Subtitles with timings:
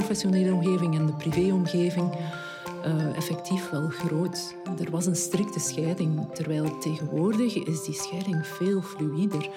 [0.00, 2.14] professionele omgeving en de privéomgeving
[2.86, 4.54] uh, effectief wel groot.
[4.78, 9.50] Er was een strikte scheiding, terwijl tegenwoordig is die scheiding veel fluider.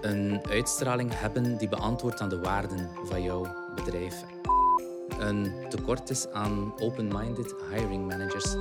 [0.00, 4.24] Een uitstraling hebben die beantwoordt aan de waarden van jouw bedrijf.
[5.18, 8.56] Een tekort is aan open-minded hiring managers.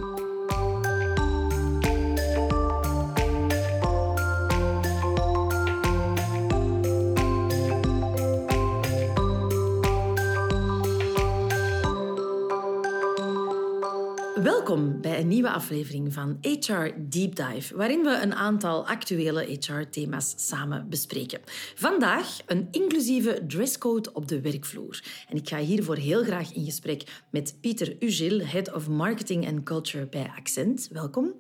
[14.72, 20.34] Welkom bij een nieuwe aflevering van HR Deep Dive, waarin we een aantal actuele HR-thema's
[20.38, 21.40] samen bespreken.
[21.76, 25.04] Vandaag een inclusieve dresscode op de werkvloer.
[25.30, 29.64] En ik ga hiervoor heel graag in gesprek met Pieter Ugil, Head of Marketing and
[29.64, 30.90] Culture bij Accent.
[30.92, 31.34] Welkom.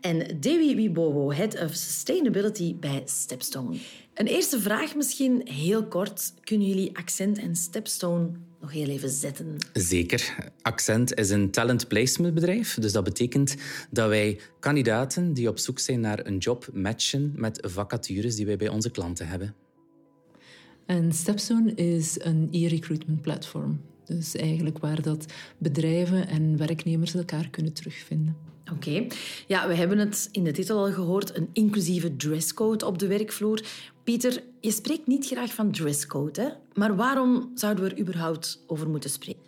[0.00, 3.76] En Dewi Wibowo, Head of Sustainability bij Stepstone.
[4.18, 6.32] Een eerste vraag misschien heel kort.
[6.44, 9.56] Kunnen jullie Accent en Stepstone nog heel even zetten?
[9.72, 10.50] Zeker.
[10.62, 12.74] Accent is een talent placement bedrijf.
[12.74, 13.56] Dus dat betekent
[13.90, 18.56] dat wij kandidaten die op zoek zijn naar een job matchen met vacatures die wij
[18.56, 19.54] bij onze klanten hebben.
[20.86, 23.80] En Stepstone is een e-recruitment platform.
[24.04, 25.26] Dus eigenlijk waar dat
[25.58, 28.36] bedrijven en werknemers elkaar kunnen terugvinden.
[28.72, 29.06] Oké.
[29.46, 33.62] Ja, we hebben het in de titel al gehoord, een inclusieve dresscode op de werkvloer.
[34.04, 36.48] Pieter, je spreekt niet graag van dresscode, hè?
[36.74, 39.42] maar waarom zouden we er überhaupt over moeten spreken?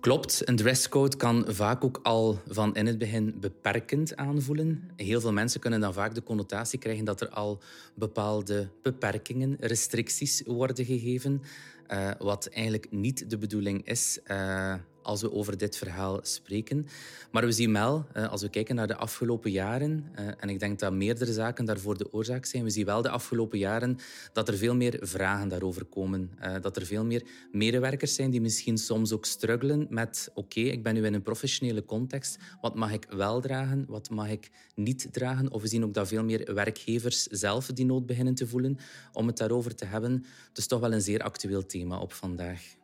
[0.00, 4.90] Klopt, een dresscode kan vaak ook al van in het begin beperkend aanvoelen.
[4.96, 7.58] Heel veel mensen kunnen dan vaak de connotatie krijgen dat er al
[7.94, 11.42] bepaalde beperkingen, restricties worden gegeven,
[11.88, 14.18] uh, wat eigenlijk niet de bedoeling is.
[14.26, 16.86] Uh, als we over dit verhaal spreken.
[17.30, 20.60] Maar we zien wel, eh, als we kijken naar de afgelopen jaren, eh, en ik
[20.60, 23.98] denk dat meerdere zaken daarvoor de oorzaak zijn, we zien wel de afgelopen jaren
[24.32, 26.30] dat er veel meer vragen daarover komen.
[26.38, 27.22] Eh, dat er veel meer
[27.52, 31.84] medewerkers zijn die misschien soms ook struggelen met oké, ik ben nu in een professionele
[31.84, 35.50] context, wat mag ik wel dragen, wat mag ik niet dragen?
[35.50, 38.78] Of we zien ook dat veel meer werkgevers zelf die nood beginnen te voelen
[39.12, 40.24] om het daarover te hebben.
[40.52, 42.80] Dus toch wel een zeer actueel thema op vandaag.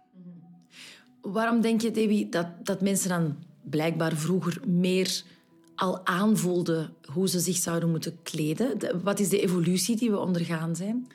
[1.33, 5.23] Waarom denk je, Debbie, dat, dat mensen dan blijkbaar vroeger meer
[5.75, 8.79] al aanvoelden hoe ze zich zouden moeten kleden?
[9.03, 11.07] Wat is de evolutie die we ondergaan zijn?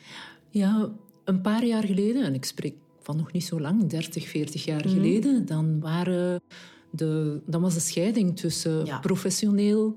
[0.50, 0.90] Ja,
[1.23, 4.85] een paar jaar geleden, en ik spreek van nog niet zo lang, 30, 40 jaar
[4.85, 4.90] mhm.
[4.90, 6.41] geleden, dan, waren
[6.90, 9.00] de, dan was de scheiding tussen ja.
[9.00, 9.96] professioneel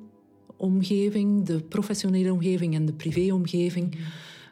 [0.56, 3.94] omgeving, de professionele omgeving en de privéomgeving.
[3.94, 4.02] Mhm.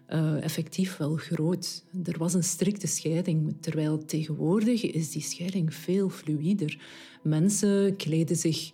[0.06, 1.84] Eh, effectief wel groot.
[2.04, 6.78] Er was een strikte scheiding, terwijl tegenwoordig is die scheiding veel fluider.
[7.22, 8.72] Mensen kleden zich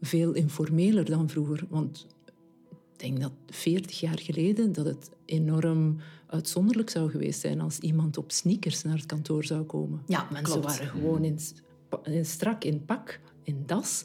[0.00, 1.64] veel informeler dan vroeger.
[1.68, 2.06] Want
[2.66, 5.96] ik denk dat 40 jaar geleden dat het enorm
[6.26, 10.02] uitzonderlijk zou geweest zijn als iemand op sneakers naar het kantoor zou komen.
[10.06, 14.04] Ja, mensen waren gewoon in, strak in pak, in das.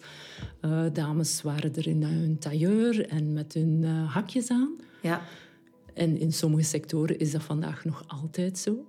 [0.61, 4.75] Uh, dames waren er in hun tailleur en met hun uh, hakjes aan.
[5.01, 5.21] Ja.
[5.99, 8.85] En in sommige sectoren is dat vandaag nog altijd zo.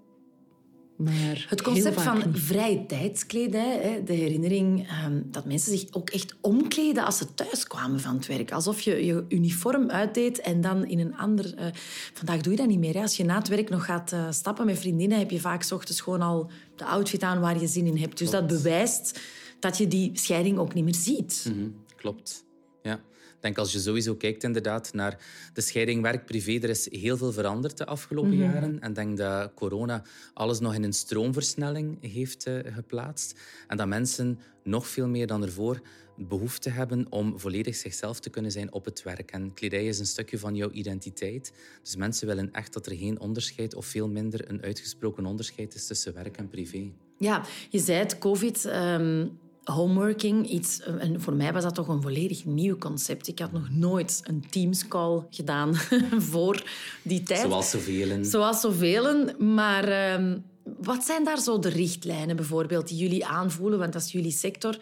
[0.97, 7.05] Maar het concept van vrije tijdskledij, de herinnering ehm, dat mensen zich ook echt omkleden
[7.05, 8.53] als ze thuis kwamen van het werk.
[8.53, 11.59] Alsof je je uniform uitdeed en dan in een ander...
[11.59, 11.67] Uh,
[12.13, 12.95] vandaag doe je dat niet meer.
[12.95, 13.01] Hè.
[13.01, 15.73] Als je na het werk nog gaat uh, stappen met vriendinnen, heb je vaak s
[15.73, 18.19] ochtends gewoon al de outfit aan waar je zin in hebt.
[18.19, 19.21] Dus dat bewijst
[19.61, 21.47] dat je die scheiding ook niet meer ziet.
[21.49, 22.45] Mhm, klopt.
[22.83, 22.95] Ja.
[23.41, 25.19] Ik denk als je sowieso kijkt inderdaad naar
[25.53, 28.43] de scheiding werk-privé, er is heel veel veranderd de afgelopen mhm.
[28.43, 28.81] jaren.
[28.81, 30.03] En ik denk dat corona
[30.35, 33.41] alles nog in een stroomversnelling heeft uh, geplaatst.
[33.67, 35.81] En dat mensen nog veel meer dan ervoor
[36.17, 39.31] behoefte hebben om volledig zichzelf te kunnen zijn op het werk.
[39.31, 41.53] En kledij is een stukje van jouw identiteit.
[41.83, 45.87] Dus mensen willen echt dat er geen onderscheid of veel minder een uitgesproken onderscheid is
[45.87, 46.91] tussen werk en privé.
[47.19, 48.65] Ja, je zei het, COVID...
[48.65, 49.27] Ehm,
[49.65, 53.29] homeworking, iets, en voor mij was dat toch een volledig nieuw concept.
[53.29, 55.75] Ik had nog nooit een Teams-call gedaan
[56.33, 56.65] voor
[57.03, 57.41] die tijd.
[57.41, 58.25] Zoals zoveel.
[58.25, 59.35] Zoals zoveel.
[59.39, 60.39] Maar ehm,
[60.81, 63.79] wat zijn daar zo de richtlijnen bijvoorbeeld die jullie aanvoelen?
[63.79, 64.79] Want dat is jullie sector.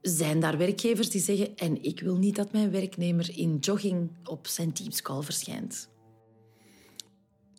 [0.00, 1.56] Zijn daar werkgevers die zeggen...
[1.56, 5.89] en ik wil niet dat mijn werknemer in jogging op zijn Teams-call verschijnt?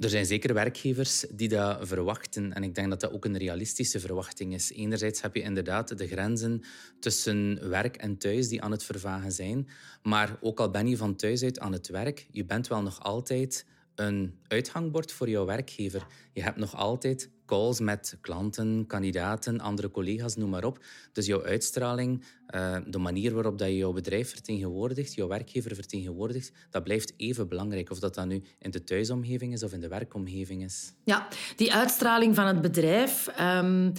[0.02, 2.54] Er zijn zeker werkgevers die dat verwachten.
[2.54, 4.72] En ik denk dat dat ook een realistische verwachting is.
[4.72, 6.64] Enerzijds heb je inderdaad de grenzen
[7.00, 9.68] tussen werk en thuis die aan het vervagen zijn.
[10.04, 13.04] Maar ook al ben je van thuis uit aan het werk, je bent wel nog
[13.04, 13.66] altijd
[13.96, 16.08] een uithangbord voor jouw werkgever.
[16.34, 20.86] Je hebt nog altijd calls met klanten, kandidaten, andere collega's, noem maar op.
[21.14, 26.52] Dus jouw uitstraling, eh, de manier waarop dat je jouw bedrijf vertegenwoordigt, jouw werkgever vertegenwoordigt,
[26.70, 27.90] dat blijft even belangrijk.
[27.90, 30.94] Of dat dan nu in de thuisomgeving is of in de werkomgeving is.
[31.04, 33.28] Ja, die uitstraling van het bedrijf.
[33.28, 33.92] Ehm,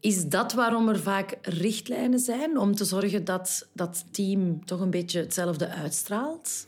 [0.00, 2.58] is dat waarom er vaak richtlijnen zijn?
[2.58, 6.66] Om te zorgen dat dat team toch een beetje hetzelfde uitstraalt?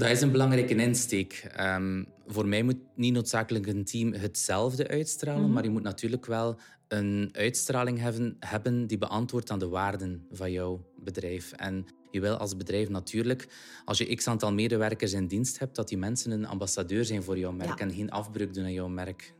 [0.00, 1.50] Dat is een belangrijke insteek.
[1.60, 5.52] Um, voor mij moet niet noodzakelijk een team hetzelfde uitstralen, mhm.
[5.52, 6.58] maar je moet natuurlijk wel
[6.88, 11.52] een uitstraling hebben, hebben die beantwoordt aan de waarden van jouw bedrijf.
[11.52, 13.48] En je wil als bedrijf natuurlijk,
[13.84, 17.38] als je x aantal medewerkers in dienst hebt, dat die mensen een ambassadeur zijn voor
[17.38, 19.34] jouw merk en geen afbreuk doen aan jouw merk.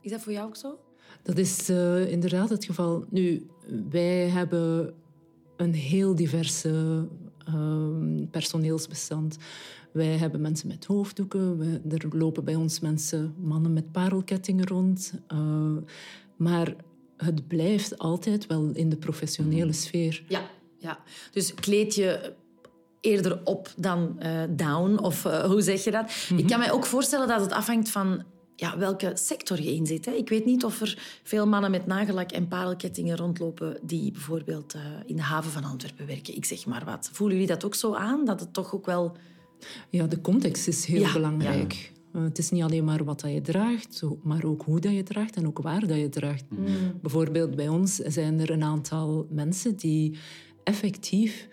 [0.00, 0.78] Is dat voor jou ook zo?
[1.22, 3.04] Dat is uh, inderdaad het geval.
[3.10, 3.46] Nu,
[3.90, 4.94] wij hebben
[5.56, 7.08] een heel diverse
[7.48, 9.36] uh, personeelsbestand.
[9.92, 11.58] Wij hebben mensen met hoofddoeken.
[11.58, 15.12] We, er lopen bij ons mensen, mannen met parelkettingen rond.
[15.32, 15.76] Uh,
[16.36, 16.74] maar
[17.16, 20.24] het blijft altijd wel in de professionele sfeer.
[20.28, 20.98] Ja, ja.
[21.30, 22.34] dus kleed je
[23.00, 26.10] eerder op dan uh, down, of uh, hoe zeg je dat?
[26.10, 26.46] Ik mhm.
[26.46, 28.22] kan mij ook voorstellen dat het afhangt van
[28.56, 30.04] ja, welke sector je in zit.
[30.04, 30.12] Hè.
[30.12, 34.82] Ik weet niet of er veel mannen met nagellak en parelkettingen rondlopen die bijvoorbeeld uh,
[35.06, 36.36] in de haven van Antwerpen werken.
[36.36, 37.10] Ik zeg maar wat.
[37.12, 38.24] Voelen jullie dat ook zo aan?
[38.24, 39.16] Dat het toch ook wel...
[39.90, 41.72] Ja, de context is heel belangrijk.
[41.72, 42.20] Ja.
[42.20, 45.02] Uh, het is niet alleen maar wat dat je draagt, maar ook hoe dat je
[45.02, 46.44] draagt en ook waar dat je draagt.
[46.48, 46.66] Mm.
[47.02, 50.18] Bijvoorbeeld bij ons zijn er een aantal mensen die
[50.64, 51.48] effectief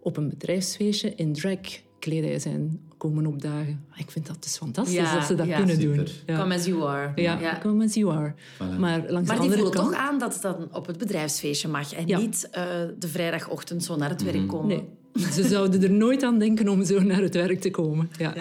[0.00, 1.58] op een bedrijfsfeestje in drag
[2.04, 3.84] kledij zijn komen opdagen.
[3.96, 6.06] Ik vind dat dus fantastisch ja, dat ze dat kunnen doen.
[6.26, 6.38] Ja.
[6.38, 7.12] Come as you are.
[7.22, 8.34] Ja, come as you are.
[8.78, 9.88] Maar, langs maar die voelt kant...
[9.88, 12.64] toch aan dat het dan op het bedrijfsfeestje mag en niet uh,
[12.98, 14.46] de vrijdagochtend zo naar het werk mhm.
[14.46, 14.68] komen.
[15.12, 15.32] Nee.
[15.32, 18.10] Ze zouden er nooit aan denken om zo naar het werk te komen.
[18.18, 18.34] Ja.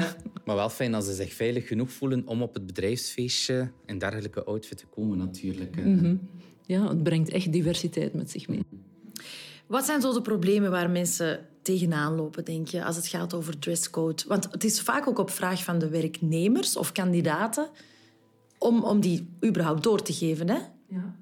[0.45, 4.43] Maar wel fijn als ze zich veilig genoeg voelen om op het bedrijfsfeestje in dergelijke
[4.43, 5.75] outfit te komen, natuurlijk.
[5.85, 6.19] Mm
[6.65, 8.59] Ja, het brengt echt diversiteit met zich mee.
[9.67, 13.59] Wat zijn zo de problemen waar mensen tegenaan lopen, denk je, als het gaat over
[13.59, 14.23] dresscode?
[14.27, 17.69] Want het is vaak ook op vraag van de werknemers of kandidaten
[18.57, 20.49] om, om die überhaupt door te geven.
[20.49, 20.59] Hè?
[20.87, 21.15] Ja.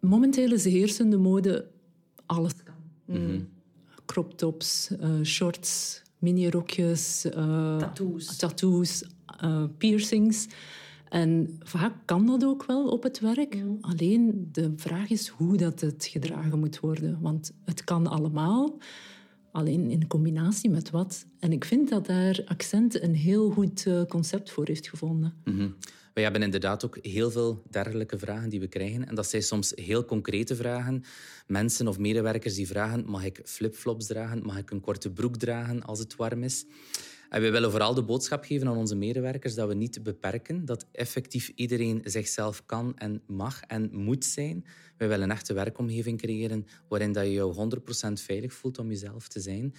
[0.00, 1.66] Momenteel is de heersende mode
[2.26, 2.74] alles kan.
[3.04, 3.48] Mm.
[4.06, 9.04] Crop tops, uh, shorts, minirokjes, uh, tattoos, tattoos
[9.44, 10.46] uh, piercings.
[11.14, 13.56] En vaak kan dat ook wel op het werk.
[13.80, 17.18] Alleen de vraag is hoe dat het gedragen moet worden.
[17.20, 18.78] Want het kan allemaal,
[19.52, 21.26] alleen in combinatie met wat.
[21.38, 25.34] En ik vind dat daar Accent een heel goed eh, concept voor heeft gevonden.
[25.44, 25.74] Mm
[26.14, 29.08] We hebben inderdaad ook heel veel dergelijke vragen die we krijgen.
[29.08, 31.04] En dat zijn soms heel concrete vragen.
[31.46, 34.42] Mensen of medewerkers die vragen: mag ik flipflops dragen?
[34.42, 36.66] Mag ik een korte broek dragen als het warm is?
[37.34, 40.86] En we willen vooral de boodschap geven aan onze medewerkers dat we niet beperken, dat
[40.92, 44.64] effectief iedereen zichzelf kan en mag en moet zijn.
[44.96, 47.70] We willen een echte werkomgeving creëren waarin dat je jou
[48.08, 49.74] 100% veilig voelt om jezelf te zijn.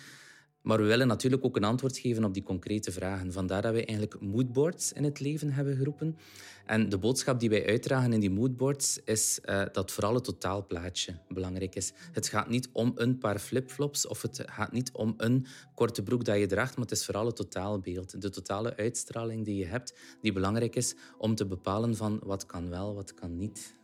[0.66, 3.32] Maar we willen natuurlijk ook een antwoord geven op die concrete vragen.
[3.32, 6.18] Vandaar dat wij eigenlijk moodboards in het leven hebben geroepen.
[6.66, 11.20] En de boodschap die wij uitdragen in die moodboards is uh, dat vooral het totaalplaatje
[11.28, 11.94] belangrijk is.
[12.12, 15.46] Het gaat niet om een paar flipflops of het gaat niet om een
[15.76, 18.22] korte broek dat je draagt, maar het is vooral het totaalbeeld.
[18.22, 22.70] De totale uitstraling die je hebt, die belangrijk is om te bepalen van wat kan
[22.70, 23.76] wel, wat kan niet.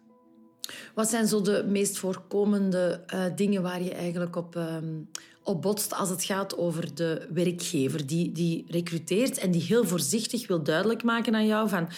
[0.94, 5.10] Wat zijn zo de meest voorkomende uh, dingen waar je eigenlijk op, um,
[5.44, 10.48] op botst als het gaat over de werkgever die, die recruteert en die heel voorzichtig
[10.48, 11.90] wil duidelijk maken aan jou van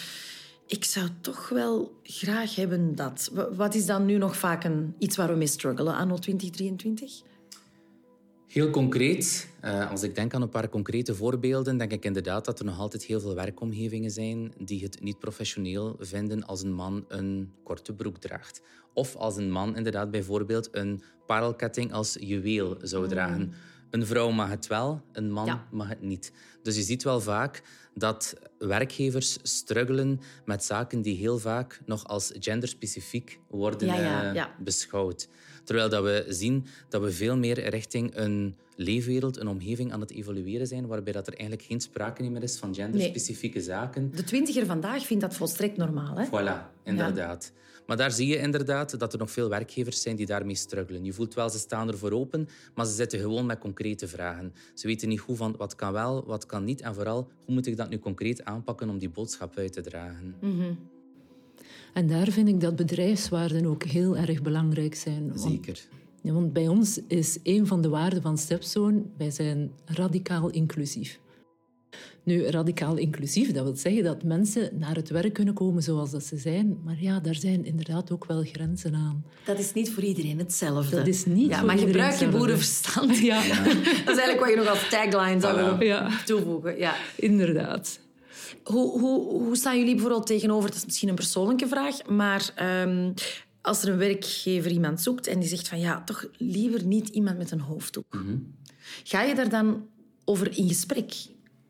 [0.66, 3.30] ik zou toch wel graag hebben dat.
[3.56, 7.22] Wat is dan nu nog vaak een, iets waar we mee struggelen anno 2023?
[8.54, 12.58] Heel concreet, uh, als ik denk aan een paar concrete voorbeelden, denk ik inderdaad dat
[12.58, 17.04] er nog altijd heel veel werkomgevingen zijn die het niet professioneel vinden als een man
[17.08, 18.62] een korte broek draagt.
[18.92, 23.08] Of als een man inderdaad bijvoorbeeld een parelketting als juweel zou mm.
[23.08, 23.52] dragen.
[23.90, 26.32] Een vrouw mag het wel, een man mag het niet.
[26.62, 27.62] Dus je ziet wel vaak
[27.94, 35.28] dat werkgevers struggelen met zaken die heel vaak nog als genderspecifiek worden eh, beschouwd.
[35.64, 40.10] Terwijl dat we zien dat we veel meer richting een leefwereld, een omgeving aan het
[40.10, 44.10] evolueren zijn, waarbij dat er eigenlijk geen sprake meer is van genderspecifieke zaken.
[44.14, 46.16] De twintiger vandaag vindt dat volstrekt normaal.
[46.16, 46.26] Hè?
[46.26, 47.52] Voilà, inderdaad.
[47.86, 51.04] Maar daar zie je inderdaad dat er nog veel werkgevers zijn die daarmee struggelen.
[51.04, 54.52] Je voelt wel, ze staan er voor open, maar ze zitten gewoon met concrete vragen.
[54.74, 56.80] Ze weten niet hoe van wat kan wel, wat kan niet.
[56.80, 60.34] En vooral, hoe moet ik dat nu concreet aanpakken om die boodschap uit te dragen.
[60.40, 60.92] Mm
[61.94, 65.32] En daar vind ik dat bedrijfswaarden ook heel erg belangrijk zijn.
[65.34, 65.80] Zeker.
[66.22, 71.20] Ja, want bij ons is een van de waarden van Stepstone, wij zijn radicaal inclusief.
[72.24, 76.24] Nu, radicaal inclusief, dat wil zeggen dat mensen naar het werk kunnen komen zoals dat
[76.24, 76.78] ze zijn.
[76.84, 79.24] Maar ja, daar zijn inderdaad ook wel grenzen aan.
[79.44, 80.96] Dat is niet voor iedereen hetzelfde.
[80.96, 83.18] Dat is niet ja, voor maar iedereen gebruik je boerenverstand.
[83.18, 83.66] Ja, Dat
[84.16, 86.22] is eigenlijk wat je nog als tagline zou willen Ja.
[86.24, 86.78] toevoegen.
[86.78, 86.94] Ja.
[87.16, 88.00] inderdaad.
[88.62, 93.12] Hoe, hoe, hoe staan jullie bijvoorbeeld tegenover, dat is misschien een persoonlijke vraag, maar ehm,
[93.60, 97.38] als er een werkgever iemand zoekt en die zegt van ja, toch liever niet iemand
[97.38, 98.16] met een hoofddoek.
[99.04, 99.88] Ga je daar dan
[100.24, 101.14] over in gesprek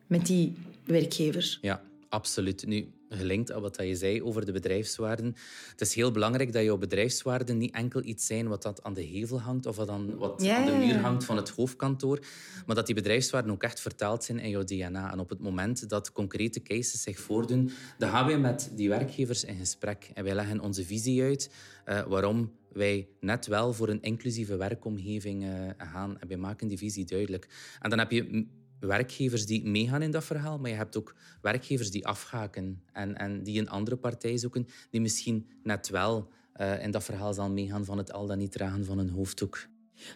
[0.06, 1.58] met die werkgever?
[1.60, 2.66] Ja, absoluut.
[2.66, 5.36] Nu, gelinkt aan wat je zei over de bedrijfswaarden.
[5.70, 9.02] Het is heel belangrijk dat jouw bedrijfswaarden niet enkel iets zijn wat dat aan de
[9.02, 12.18] hevel hangt of wat, aan, wat aan de muur hangt van het hoofdkantoor,
[12.66, 15.12] maar dat die bedrijfswaarden ook echt vertaald zijn in jouw DNA.
[15.12, 19.44] En op het moment dat concrete cases zich voordoen, dan gaan wij met die werkgevers
[19.44, 21.50] in gesprek en wij leggen onze visie uit
[21.84, 26.18] eh, waarom wij net wel voor een inclusieve werkomgeving eh, gaan.
[26.20, 27.48] En wij maken die visie duidelijk.
[27.80, 28.46] En dan heb je
[28.86, 33.42] werkgevers die meegaan in dat verhaal, maar je hebt ook werkgevers die afhaken en, en
[33.42, 37.84] die een andere partij zoeken die misschien net wel eh, in dat verhaal zal meegaan
[37.84, 39.66] van het al dan niet dragen van een hoofddoek.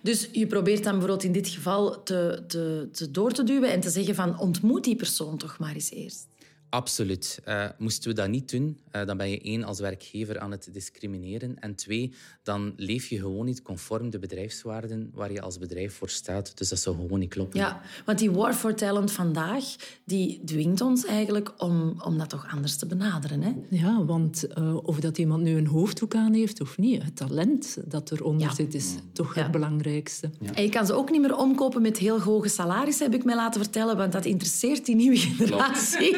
[0.03, 3.81] Dus je probeert dan bijvoorbeeld in dit geval te, te, te door te duwen en
[3.81, 6.27] te zeggen van ontmoet die persoon toch maar eens eerst.
[6.71, 7.41] Absoluut.
[7.45, 10.69] Eh, moesten we dat niet doen, eh, dan ben je één als werkgever aan het
[10.73, 11.59] discrimineren.
[11.61, 16.09] En twee, dan leef je gewoon niet conform de bedrijfswaarden waar je als bedrijf voor
[16.09, 16.59] staat.
[16.59, 17.61] Dus dat zou gewoon niet kloppen.
[17.61, 19.65] Ja, want die War for Talent vandaag,
[20.05, 23.43] die dwingt ons eigenlijk om, om dat toch anders te benaderen.
[23.43, 23.53] Hè?
[23.71, 27.77] Ja, want eh, of dat iemand nu een hoofddoek aan heeft of niet, het talent
[27.85, 28.55] dat eronder Ja.
[28.55, 29.43] zit is toch Ja.
[29.43, 30.31] het belangrijkste.
[30.55, 33.35] En je kan ze ook niet meer omkopen met heel hoge salarissen, heb ik mij
[33.35, 36.17] laten vertellen, want dat interesseert die nieuwe generatie.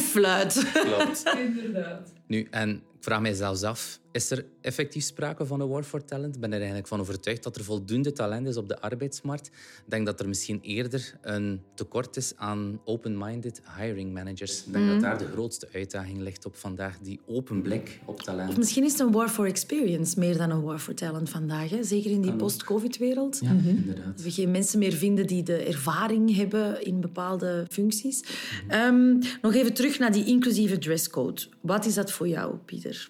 [0.00, 0.52] Fluit.
[0.72, 1.22] Klopt.
[1.38, 2.08] Inderdaad.
[2.32, 6.04] Nu, en ik vraag mij zelfs af, is er effectief sprake van een war for
[6.04, 6.34] talent?
[6.34, 9.46] Ik ben er eigenlijk van overtuigd dat er voldoende talent is op de arbeidsmarkt.
[9.46, 14.64] Ik denk dat er misschien eerder een tekort is aan open-minded hiring managers.
[14.66, 18.50] Ik denk dat daar de grootste uitdaging ligt op vandaag, die open blik op talent.
[18.50, 21.70] Of misschien is het een war for experience meer dan een war for talent vandaag.
[21.70, 21.82] Hè?
[21.84, 23.38] Zeker in die post-covid-wereld.
[23.42, 24.16] Ja, inderdaad.
[24.16, 28.24] Dat we geen mensen meer vinden die de ervaring hebben in bepaalde functies.
[28.68, 31.42] Ehm, nog even terug naar die inclusieve dresscode.
[31.60, 33.08] Wat is dat voor jou, Pieter?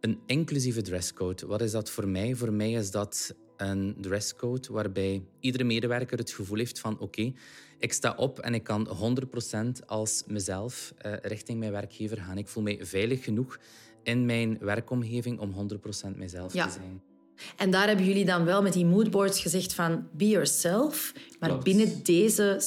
[0.00, 1.46] Een inclusieve dresscode.
[1.46, 2.34] Wat is dat voor mij?
[2.34, 7.32] Voor mij is dat een dresscode waarbij iedere medewerker het gevoel heeft van oké,
[7.78, 8.88] ik sta op en ik kan
[9.78, 12.38] 100% als mezelf eh, richting mijn werkgever gaan.
[12.38, 13.58] Ik voel mij veilig genoeg
[14.02, 15.52] in mijn werkomgeving om
[16.12, 16.66] 100% mezelf Ja.
[16.66, 17.02] te zijn.
[17.56, 21.64] En daar hebben jullie dan wel met die moodboards gezegd van be yourself, maar Klopt.
[21.64, 22.62] binnen, deze,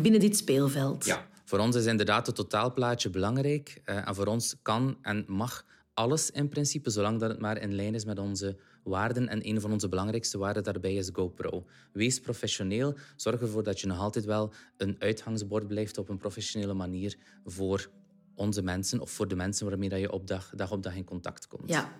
[0.00, 1.04] binnen dit speelveld.
[1.04, 3.80] Ja, voor ons is inderdaad het totaalplaatje belangrijk.
[3.84, 7.74] Eh, en voor ons kan en mag alles in principe, zolang dat het maar in
[7.74, 9.28] lijn is met onze waarden.
[9.28, 11.64] En een van onze belangrijkste waarden daarbij is GoPro.
[11.92, 12.94] Wees professioneel.
[13.16, 17.90] Zorg ervoor dat je nog altijd wel een uitgangsbord blijft op een professionele manier voor
[18.34, 21.04] onze mensen of voor de mensen waarmee dat je op dag, dag op dag in
[21.04, 21.68] contact komt.
[21.68, 21.92] Ja.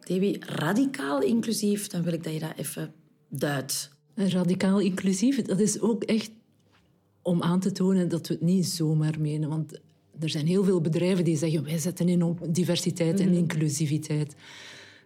[0.00, 2.94] Debbie, radicaal inclusief, dan wil ik dat je dat even
[3.28, 3.90] duidt.
[4.14, 6.30] Radicaal inclusief, dat is ook echt
[7.26, 9.48] om aan te tonen dat we het niet zomaar menen.
[9.48, 9.80] Want
[10.18, 14.34] er zijn heel veel bedrijven die zeggen wij zetten in op diversiteit en inclusiviteit.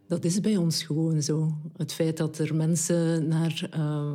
[0.06, 1.56] Dat is bij ons gewoon zo.
[1.76, 4.14] Het feit dat er mensen naar, eh,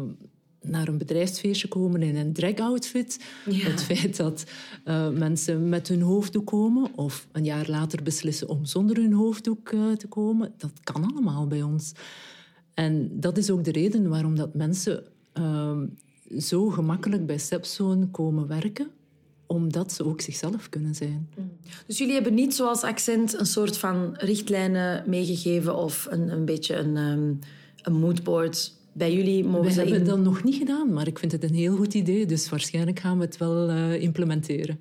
[0.62, 3.20] naar een bedrijfsfeestje komen in een drag-outfit.
[3.50, 3.70] Ja.
[3.70, 4.44] Het feit dat
[4.84, 9.70] eh, mensen met hun hoofddoek komen of een jaar later beslissen om zonder hun hoofddoek
[9.70, 10.54] eh, te komen.
[10.58, 11.92] Dat kan allemaal bij ons.
[12.74, 15.86] En dat is ook de reden waarom dat mensen ehm,
[16.40, 18.88] zo gemakkelijk bij Stepzone komen werken,
[19.46, 21.30] omdat ze ook zichzelf kunnen zijn.
[21.88, 26.76] Dus jullie hebben niet zoals accent een soort van richtlijnen meegegeven of een, een beetje
[26.76, 27.34] een, ehm,
[27.82, 28.74] een moodboard.
[28.94, 30.06] Bij jullie mogen We ze hebben in...
[30.06, 33.18] dat nog niet gedaan, maar ik vind het een heel goed idee, dus waarschijnlijk gaan
[33.18, 34.80] we het wel eh, implementeren.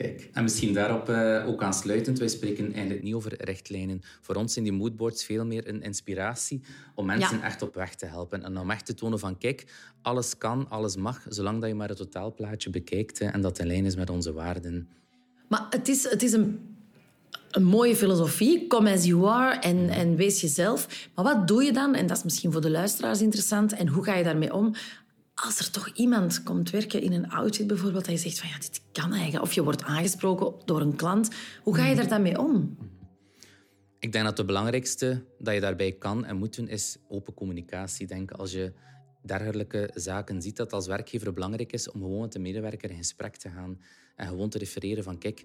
[0.00, 4.00] Kijk, en misschien daarop eh, ook aansluitend, wij spreken eigenlijk niet over richtlijnen.
[4.20, 6.60] Voor ons zijn die moodboards veel meer een inspiratie
[6.94, 7.44] om mensen Ja.
[7.44, 8.42] echt op weg te helpen.
[8.44, 9.64] En om echt te tonen van, kijk,
[10.02, 13.66] alles kan, alles mag, zolang dat je maar het totaalplaatje bekijkt hè, en dat in
[13.66, 14.88] lijn is met onze waarden.
[15.48, 16.76] Maar het is, het is een,
[17.50, 18.66] een mooie filosofie.
[18.66, 21.08] Come as you are en, en wees jezelf.
[21.14, 21.94] Maar wat doe je dan?
[21.94, 23.72] En dat is misschien voor de luisteraars interessant.
[23.72, 24.74] En hoe ga je daarmee om?
[25.44, 28.58] Als er toch iemand komt werken in een outfit bijvoorbeeld, dat je zegt van ja,
[28.58, 29.44] dit kan eigenlijk.
[29.44, 31.28] Of je wordt aangesproken door een klant.
[31.62, 32.76] Hoe ga je daar dan mee om?
[33.98, 38.02] Ik denk dat het belangrijkste dat je daarbij kan en moet doen, is open communicatie.
[38.02, 38.72] Ik denk als je
[39.22, 43.36] dergelijke zaken ziet, dat als werkgever belangrijk is om gewoon met de medewerker in gesprek
[43.36, 43.80] te gaan
[44.16, 45.44] en gewoon te refereren van kijk,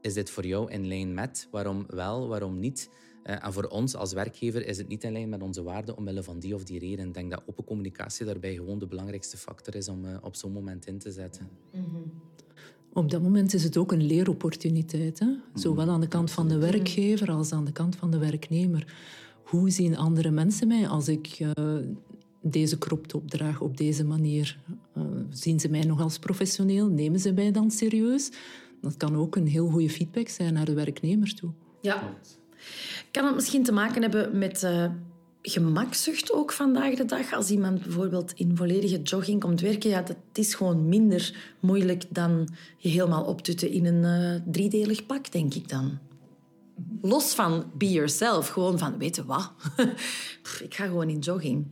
[0.00, 1.48] is dit voor jou in lijn met?
[1.50, 2.90] Waarom wel, waarom niet?
[3.28, 6.22] Eh, en voor ons als werkgever is het niet in lijn met onze waarden omwille
[6.22, 7.06] van die of die reden.
[7.06, 10.52] Ik denk dat open communicatie daarbij gewoon de belangrijkste factor is om eh, op zo'n
[10.52, 11.48] moment in te zetten.
[12.92, 15.18] Op dat moment is het ook een leeropportuniteit.
[15.18, 15.26] Hè?
[15.54, 18.94] Zowel aan de kant van de werkgever als aan de kant van de werknemer.
[19.42, 21.76] Hoe zien andere mensen mij als ik uh,
[22.42, 24.60] deze crop draag op deze manier?
[24.96, 26.88] Uh, zien ze mij nog als professioneel?
[26.88, 28.30] Nemen ze mij dan serieus?
[28.80, 31.50] Dat kan ook een heel goede feedback zijn naar de werknemers toe.
[31.80, 32.16] Ja.
[33.10, 34.84] Kan het misschien te maken hebben met uh,
[35.42, 37.32] gemakzucht ook vandaag de dag?
[37.32, 42.48] Als iemand bijvoorbeeld in volledige jogging komt werken, ja, dat is gewoon minder moeilijk dan
[42.76, 45.98] je helemaal optutten in een uh, driedelig pak, denk ik dan.
[47.02, 49.52] Los van be yourself, gewoon van, weet je wat?
[50.66, 51.66] ik ga gewoon in jogging.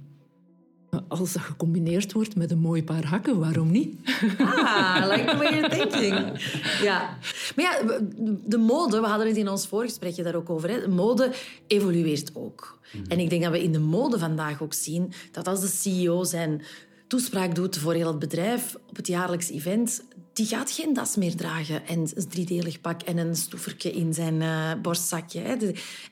[1.08, 3.94] Als dat gecombineerd wordt met een mooi paar hakken, waarom niet?
[4.38, 6.40] Ah, like the way you're thinking.
[6.82, 7.18] Ja.
[7.56, 7.98] Maar ja,
[8.44, 10.70] de mode, we hadden het in ons voorgesprekje daar ook over.
[10.70, 10.80] Hè.
[10.80, 11.32] De mode
[11.66, 12.78] evolueert ook.
[12.92, 13.04] Mhm.
[13.10, 16.24] En ik denk dat we in de mode vandaag ook zien dat als de CEO
[16.24, 16.62] zijn
[17.06, 21.36] toespraak doet voor heel het bedrijf op het jaarlijks event, die gaat geen das meer
[21.36, 25.40] dragen en een driedelig pak en een stoevertje in zijn uh, borstzakje.
[25.40, 25.56] Hè.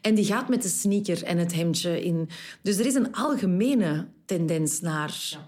[0.00, 2.28] En die gaat met de sneaker en het hemdje in.
[2.62, 5.38] Dus er is een algemene tendens naar.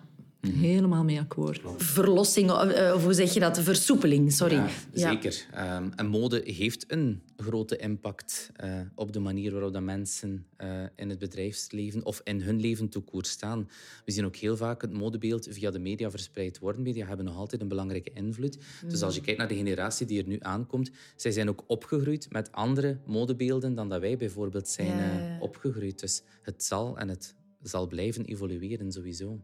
[0.52, 1.60] Helemaal mee akkoord.
[1.76, 3.58] Verlossing, eh, of hoe zeg je dat?
[3.58, 4.54] Versoepeling, sorry.
[4.54, 5.46] Ja, zeker.
[5.52, 5.76] Ja.
[5.76, 10.68] Um, en mode heeft een grote impact uh, op de manier waarop dat mensen uh,
[10.96, 13.68] in het bedrijfsleven of in hun leven toekoer staan.
[14.04, 16.82] We zien ook heel vaak het modebeeld via de media verspreid worden.
[16.82, 18.58] Media hebben nog altijd een belangrijke invloed.
[18.86, 22.26] Dus als je kijkt naar de generatie die er nu aankomt, zij zijn ook opgegroeid
[22.30, 25.38] met andere modebeelden dan dat wij bijvoorbeeld zijn ja.
[25.40, 26.00] opgegroeid.
[26.00, 29.40] Dus het zal en het zal blijven evolueren sowieso.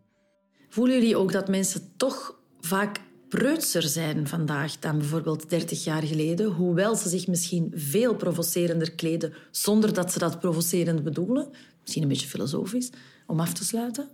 [0.73, 6.47] Voelen jullie ook dat mensen toch vaak preutser zijn vandaag dan bijvoorbeeld 30 jaar geleden,
[6.47, 11.49] hoewel ze zich misschien veel provocerender kleden zonder dat ze dat provocerend bedoelen?
[11.81, 12.91] Misschien een beetje filosofisch,
[13.27, 14.09] om af te sluiten.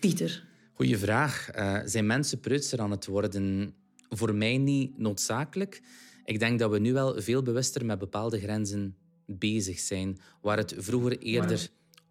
[0.00, 0.44] Pieter.
[0.74, 1.48] Goeie vraag.
[1.56, 3.74] Uh, zijn mensen preutser aan het worden?
[4.08, 5.82] Voor mij niet noodzakelijk.
[6.24, 8.96] Ik denk dat we nu wel veel bewuster met bepaalde grenzen
[9.26, 11.68] bezig zijn, waar het vroeger eerder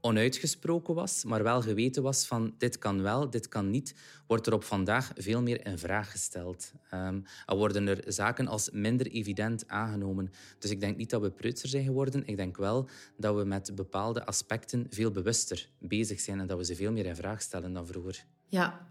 [0.07, 3.95] onuitgesproken was, maar wel geweten was van dit kan wel, dit kan niet,
[4.27, 6.71] wordt er op vandaag veel meer in vraag gesteld.
[6.93, 10.31] Um, worden er zaken als minder evident aangenomen.
[10.59, 12.25] Dus ik denk niet dat we preutser zijn geworden.
[12.25, 16.65] Ik denk wel dat we met bepaalde aspecten veel bewuster bezig zijn en dat we
[16.65, 18.25] ze veel meer in vraag stellen dan vroeger.
[18.47, 18.87] Ja.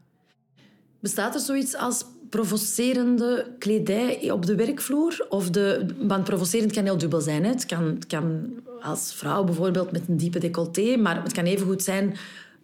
[1.00, 5.26] Bestaat er zoiets als provocerende kledij op de werkvloer?
[5.28, 7.44] Of de, want provocerend kan heel dubbel zijn.
[7.44, 7.50] Hè?
[7.50, 8.46] Het, kan, het kan
[8.80, 12.16] als vrouw bijvoorbeeld met een diepe decolleté, maar het kan even goed zijn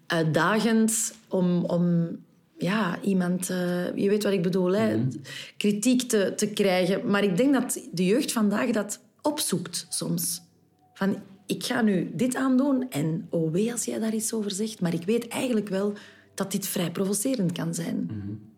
[0.07, 2.09] uitdagend om, om
[2.59, 4.96] ja, iemand, uh, je weet wat ik bedoel, hè?
[4.96, 5.09] Mhm.
[5.57, 7.11] kritiek te, te krijgen.
[7.11, 10.42] Maar ik denk dat de jeugd vandaag dat opzoekt soms.
[10.94, 14.81] Van, ik ga nu dit aandoen en oh wee als jij daar iets over zegt,
[14.81, 15.92] maar ik weet eigenlijk wel
[16.35, 18.11] dat dit vrij provocerend kan zijn.
[18.11, 18.51] Mhm.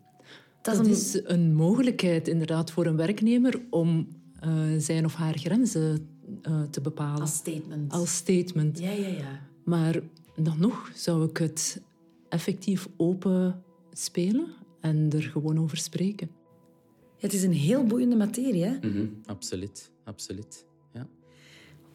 [0.65, 1.53] Dat, is, een...
[1.53, 4.07] mogelijkheid inderdaad voor een werknemer om
[4.45, 6.07] uh, zijn of haar grenzen
[6.41, 7.21] uh, te bepalen.
[7.21, 7.91] Als statement.
[7.91, 8.79] Als statement.
[8.79, 9.39] Ja, ja, ja.
[9.63, 9.99] Maar
[10.35, 11.81] dan nog zou ik het
[12.29, 14.47] effectief open spelen
[14.81, 16.29] en er gewoon over spreken.
[17.17, 18.73] Het is een heel boeiende materie, hè?
[18.73, 19.21] Mm -hmm.
[19.25, 20.65] Absoluut, absoluut.
[20.93, 21.07] Ja.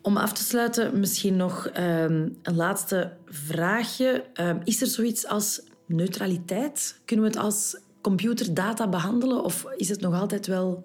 [0.03, 4.25] Om af te sluiten, misschien nog um, een laatste vraagje.
[4.41, 7.01] Um, is er zoiets als neutraliteit?
[7.05, 9.45] Kunnen we het als computerdata behandelen?
[9.45, 10.85] Of is het nog altijd wel...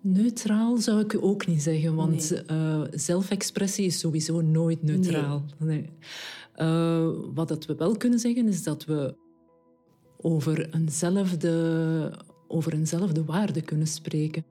[0.00, 2.58] Neutraal zou ik ook niet zeggen, want nee.
[2.58, 5.44] uh, zelfexpressie is sowieso nooit neutraal.
[5.58, 5.78] Nee.
[5.78, 6.68] nee.
[6.68, 9.14] Uh, wat dat we wel kunnen zeggen, is dat we
[10.16, 12.12] over eenzelfde,
[12.48, 14.44] over eenzelfde waarde kunnen spreken.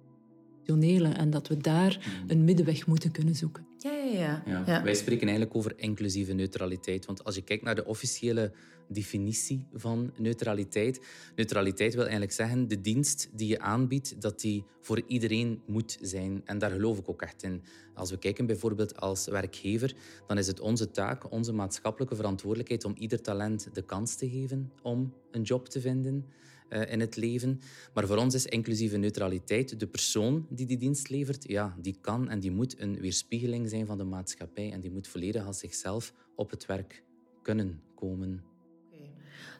[0.65, 2.29] En dat we daar hmm.
[2.29, 3.67] een middenweg moeten kunnen zoeken.
[3.77, 4.63] Ja, ja, ja.
[4.65, 4.83] ja.
[4.83, 7.05] Wij spreken eigenlijk over inclusieve neutraliteit.
[7.05, 8.51] Want als je kijkt naar de officiële
[8.87, 11.01] definitie van neutraliteit.
[11.35, 16.41] Neutraliteit wil eigenlijk zeggen de dienst die je aanbiedt, dat die voor iedereen moet zijn.
[16.45, 17.63] En daar geloof ik ook echt in.
[17.93, 19.93] Als we kijken bijvoorbeeld als werkgever,
[20.27, 24.71] dan is het onze taak, onze maatschappelijke verantwoordelijkheid om ieder talent de kans te geven
[24.81, 26.25] om een job te vinden.
[26.69, 27.59] Uh, in het leven.
[27.93, 32.29] Maar voor ons is inclusieve neutraliteit de persoon die die dienst levert, ja, die kan
[32.29, 36.13] en die moet een weerspiegeling zijn van de maatschappij en die moet volledig als zichzelf
[36.35, 37.03] op het werk
[37.41, 38.43] kunnen komen.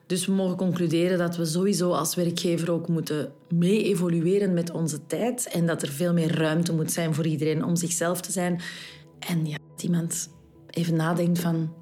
[0.08, 5.06] Dus we mogen concluderen dat we sowieso als werkgever ook moeten mee evolueren met onze
[5.06, 8.62] tijd en dat er veel meer ruimte moet zijn voor iedereen om zichzelf te zijn.
[9.20, 10.30] En ja, dat iemand
[10.70, 11.74] even nadenkt van,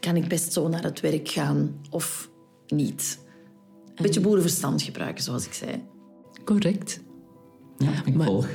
[0.00, 2.30] kan ik best zo naar het werk gaan of
[2.66, 3.21] niet?
[4.02, 5.84] Een beetje boerenverstand gebruiken, zoals ik zei.
[6.44, 7.00] Correct.
[7.78, 8.46] Ja, ik volg.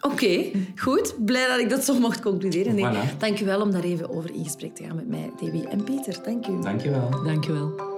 [0.00, 1.24] Oké, goed.
[1.24, 2.74] Blij dat ik dat zo mocht concluderen.
[2.74, 5.68] Nee, Dank je wel om daar even over in gesprek te gaan met mij, Debbie
[5.68, 6.18] en Pieter.
[6.24, 6.60] Dank u.
[6.60, 7.24] Dank je wel.
[7.24, 7.89] Dank je wel.